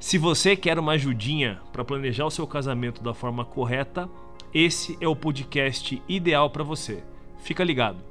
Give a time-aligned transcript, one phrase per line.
[0.00, 4.08] Se você quer uma ajudinha para planejar o seu casamento da forma correta,
[4.52, 7.04] esse é o podcast ideal para você.
[7.40, 8.02] Fica ligado.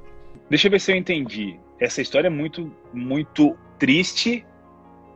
[0.48, 1.58] Deixa eu ver se eu entendi.
[1.80, 4.46] Essa história é muito, muito triste,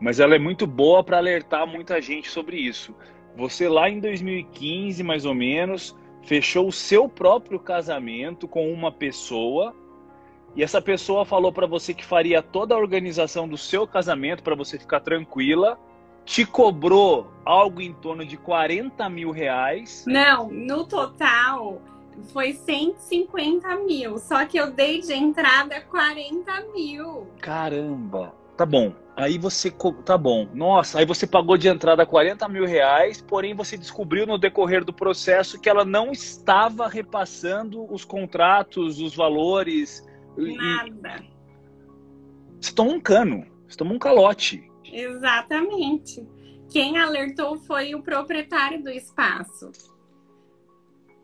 [0.00, 2.92] mas ela é muito boa para alertar muita gente sobre isso.
[3.36, 9.72] Você lá em 2015, mais ou menos, fechou o seu próprio casamento com uma pessoa
[10.56, 14.56] e essa pessoa falou para você que faria toda a organização do seu casamento para
[14.56, 15.78] você ficar tranquila
[16.24, 20.04] te cobrou algo em torno de 40 mil reais.
[20.06, 21.80] Não, no total
[22.32, 24.18] foi 150 mil.
[24.18, 27.26] Só que eu dei de entrada 40 mil.
[27.40, 28.32] Caramba!
[28.56, 28.94] Tá bom.
[29.16, 29.72] Aí você.
[30.04, 30.48] Tá bom.
[30.54, 34.92] Nossa, aí você pagou de entrada 40 mil reais, porém você descobriu no decorrer do
[34.92, 40.04] processo que ela não estava repassando os contratos, os valores.
[40.36, 41.22] Nada.
[41.22, 41.34] E...
[42.60, 43.44] Você tomou um cano.
[43.68, 44.70] Você tomou um calote.
[44.84, 46.26] Exatamente.
[46.70, 49.70] Quem alertou foi o proprietário do espaço.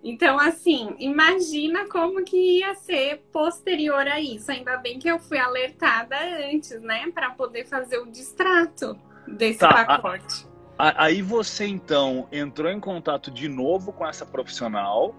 [0.03, 4.51] Então, assim, imagina como que ia ser posterior a isso.
[4.51, 6.17] Ainda bem que eu fui alertada
[6.51, 10.47] antes, né, para poder fazer o distrato desse tá, pacote.
[10.79, 15.15] A, a, aí você então entrou em contato de novo com essa profissional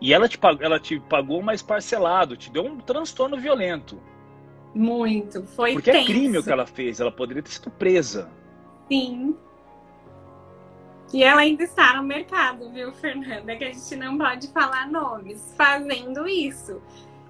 [0.00, 4.02] e ela te ela te pagou mais parcelado, te deu um transtorno violento.
[4.74, 6.10] Muito, foi Porque tenso.
[6.10, 8.30] é crime o que ela fez, ela poderia ter sido presa.
[8.88, 9.36] Sim.
[11.12, 13.54] E ela ainda está no mercado, viu, Fernanda?
[13.54, 16.80] Que a gente não pode falar nomes, fazendo isso.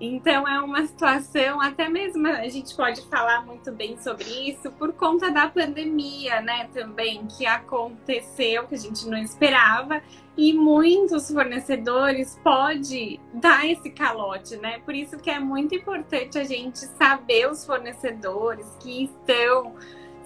[0.05, 4.93] Então é uma situação, até mesmo a gente pode falar muito bem sobre isso por
[4.93, 6.69] conta da pandemia, né?
[6.75, 10.03] Também que aconteceu, que a gente não esperava,
[10.37, 14.81] e muitos fornecedores pode dar esse calote, né?
[14.81, 19.77] Por isso que é muito importante a gente saber os fornecedores que estão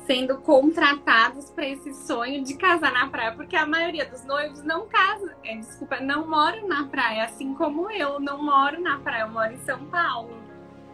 [0.06, 4.86] sendo contratados para esse sonho de casar na praia, porque a maioria dos noivos não
[4.86, 9.30] casa, é, desculpa, não moram na praia, assim como eu não moro na praia, eu
[9.30, 10.36] moro em São Paulo.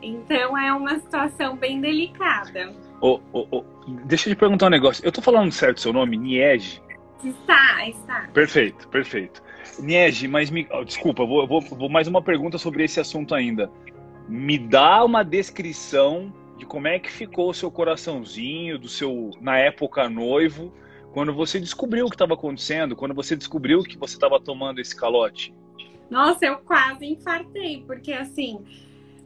[0.03, 2.75] Então é uma situação bem delicada.
[3.01, 3.65] Oh, oh, oh.
[4.05, 5.05] Deixa eu te perguntar um negócio.
[5.05, 6.81] Eu tô falando certo seu nome, Niege?
[7.23, 8.29] Está, está.
[8.33, 9.43] Perfeito, perfeito.
[9.79, 10.67] Niege, mas me...
[10.85, 13.71] Desculpa, vou, vou, vou mais uma pergunta sobre esse assunto ainda.
[14.29, 19.59] Me dá uma descrição de como é que ficou o seu coraçãozinho, do seu, na
[19.59, 20.73] época, noivo,
[21.13, 24.95] quando você descobriu o que estava acontecendo, quando você descobriu que você estava tomando esse
[24.95, 25.53] calote?
[26.09, 28.65] Nossa, eu quase infartei, porque assim,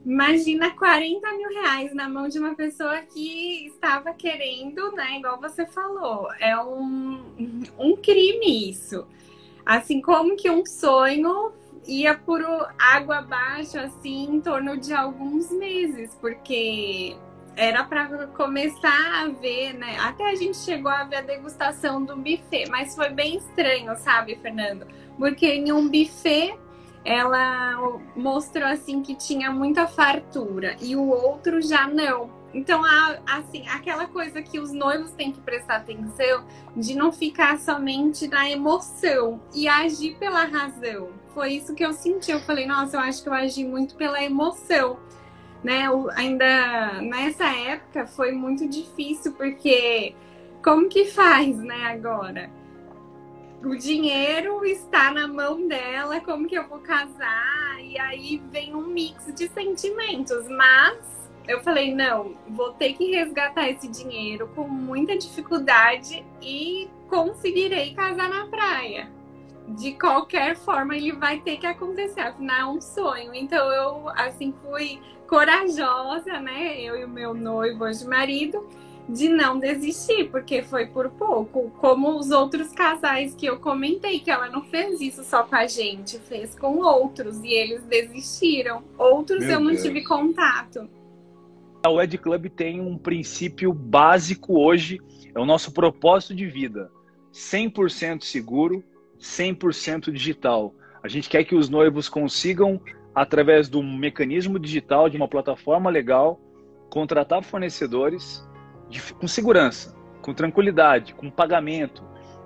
[0.02, 5.18] imagina 40 mil reais na mão de uma pessoa que estava querendo, né?
[5.18, 7.22] Igual você falou, é um,
[7.78, 9.06] um crime isso.
[9.66, 11.52] Assim como que um sonho
[11.86, 12.42] ia por
[12.78, 17.16] água abaixo, assim, em torno de alguns meses, porque
[17.56, 19.96] era para começar a ver, né?
[20.00, 24.36] Até a gente chegou a ver a degustação do buffet, mas foi bem estranho, sabe,
[24.36, 24.86] Fernando?
[25.16, 26.58] Porque em um buffet
[27.04, 32.28] ela mostrou assim que tinha muita fartura e o outro já não.
[32.56, 32.82] Então,
[33.26, 36.44] assim, aquela coisa que os noivos têm que prestar atenção
[36.74, 41.10] de não ficar somente na emoção e agir pela razão.
[41.34, 42.30] Foi isso que eu senti.
[42.30, 44.98] Eu falei, nossa, eu acho que eu agi muito pela emoção
[45.66, 45.84] né?
[46.14, 50.14] Ainda nessa época foi muito difícil porque
[50.62, 52.48] como que faz, né, agora?
[53.64, 57.80] O dinheiro está na mão dela, como que eu vou casar?
[57.82, 63.68] E aí vem um mix de sentimentos, mas eu falei, não, vou ter que resgatar
[63.68, 69.08] esse dinheiro com muita dificuldade e conseguirei casar na praia.
[69.68, 73.34] De qualquer forma, ele vai ter que acontecer, afinal é um sonho.
[73.34, 76.80] Então eu assim fui corajosa, né?
[76.80, 78.64] Eu e o meu noivo, hoje marido,
[79.08, 81.70] de não desistir, porque foi por pouco.
[81.78, 85.66] Como os outros casais que eu comentei, que ela não fez isso só com a
[85.66, 88.84] gente, fez com outros e eles desistiram.
[88.96, 89.82] Outros meu eu não Deus.
[89.82, 90.88] tive contato.
[91.86, 95.00] A Wed Club tem um princípio básico hoje,
[95.32, 96.90] é o nosso propósito de vida:
[97.32, 98.82] 100% seguro,
[99.20, 100.74] 100% digital.
[101.00, 102.80] A gente quer que os noivos consigam
[103.14, 106.40] através de um mecanismo digital, de uma plataforma legal,
[106.90, 108.44] contratar fornecedores
[108.90, 112.02] de, com segurança, com tranquilidade, com pagamento,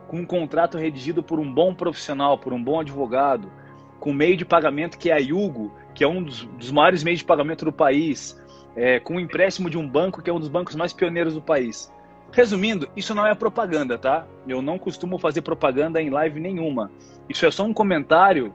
[0.06, 3.50] com um contrato redigido por um bom profissional, por um bom advogado,
[3.98, 7.20] com meio de pagamento que é a Yugo, que é um dos, dos maiores meios
[7.20, 8.38] de pagamento do país,
[8.76, 11.42] é, com um empréstimo de um banco que é um dos bancos mais pioneiros do
[11.42, 11.92] país.
[12.32, 14.26] Resumindo, isso não é propaganda, tá?
[14.46, 16.90] Eu não costumo fazer propaganda em live nenhuma.
[17.28, 18.54] Isso é só um comentário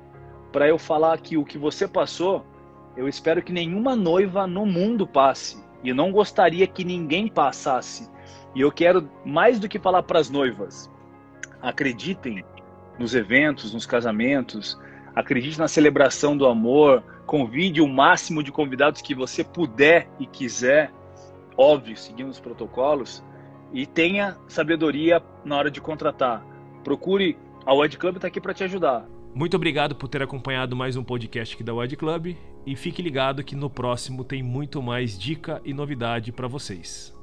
[0.51, 2.45] para eu falar que o que você passou,
[2.95, 5.63] eu espero que nenhuma noiva no mundo passe.
[5.83, 8.09] E não gostaria que ninguém passasse.
[8.55, 10.89] E eu quero mais do que falar para as noivas
[11.65, 12.45] acreditem
[12.99, 14.79] nos eventos, nos casamentos,
[15.15, 20.91] acredite na celebração do amor, convide o máximo de convidados que você puder e quiser,
[21.57, 23.23] óbvio, seguindo os protocolos,
[23.73, 26.45] e tenha sabedoria na hora de contratar.
[26.83, 29.07] Procure a Wed Club está aqui para te ajudar.
[29.33, 32.35] Muito obrigado por ter acompanhado mais um podcast aqui da Wed Club
[32.65, 37.14] e fique ligado que no próximo tem muito mais dica e novidade para vocês.